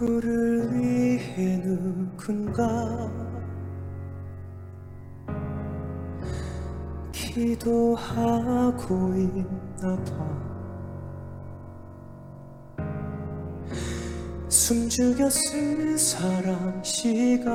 [0.00, 2.66] 누구를 위해 누군가
[7.12, 8.84] 기도하고
[9.14, 10.10] 있나 봐.
[14.48, 17.50] 숨죽였을 사랑 시간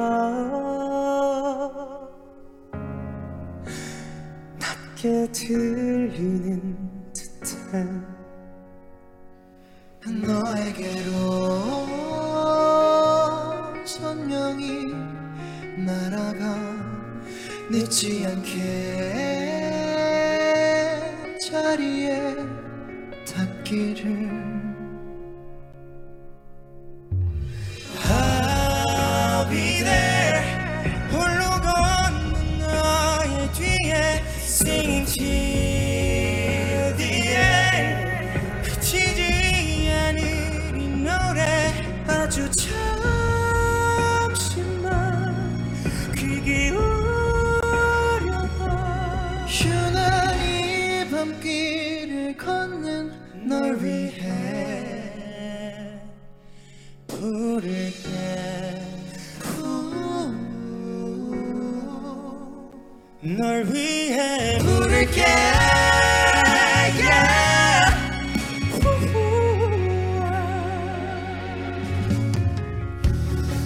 [4.60, 6.78] 낮게 들리는
[7.12, 7.86] 듯해.
[10.22, 11.65] 너에게로
[14.56, 14.94] 선명히
[15.78, 16.56] 날아가
[17.70, 19.12] 늦지 않게
[21.42, 22.36] 자리에
[23.28, 24.75] 닿기를
[53.56, 54.12] 널 위해
[57.08, 58.10] 부를게.
[63.22, 65.24] 널 위해 부를게.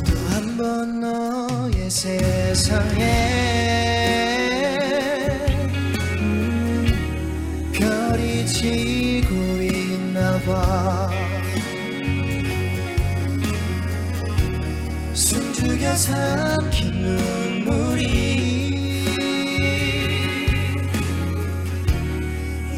[0.06, 3.04] 또 한 번 너의 세상에
[6.20, 9.39] 음, 별이 지고
[10.50, 11.10] 봐.
[15.14, 18.10] 숨죽여 삼킨 눈물이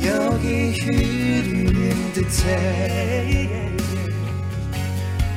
[0.06, 3.50] 여기 흐르는 듯해.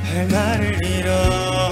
[0.03, 1.64] 할 말을 잃어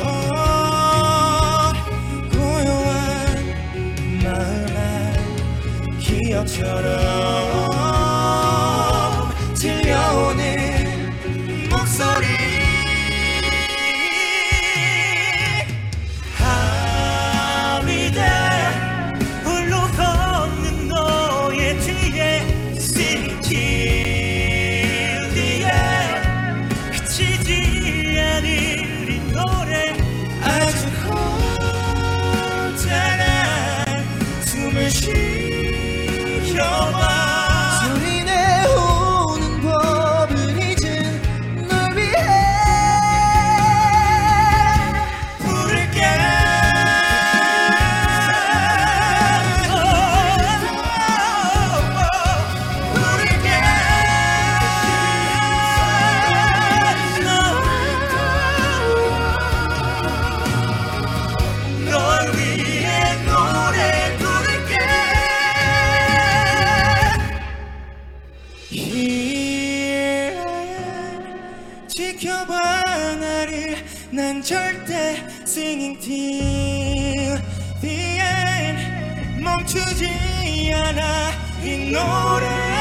[72.24, 73.76] 지켜봐 나를
[74.10, 77.38] 난 절대 singing till
[77.82, 81.32] the end 멈추지 않아
[81.66, 82.73] 이 노래